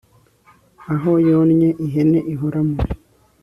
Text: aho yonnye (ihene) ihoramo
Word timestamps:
aho 0.93 1.11
yonnye 1.29 1.69
(ihene) 1.85 2.19
ihoramo 2.33 2.77